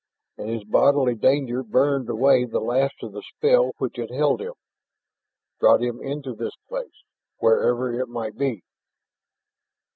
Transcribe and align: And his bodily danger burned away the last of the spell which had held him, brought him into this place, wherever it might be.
And 0.39 0.49
his 0.49 0.63
bodily 0.63 1.13
danger 1.13 1.61
burned 1.61 2.09
away 2.09 2.45
the 2.45 2.59
last 2.59 3.03
of 3.03 3.11
the 3.11 3.21
spell 3.21 3.73
which 3.77 3.97
had 3.97 4.09
held 4.09 4.41
him, 4.41 4.53
brought 5.59 5.83
him 5.83 6.01
into 6.01 6.33
this 6.33 6.55
place, 6.67 7.03
wherever 7.37 7.93
it 7.93 8.09
might 8.09 8.35
be. 8.35 8.63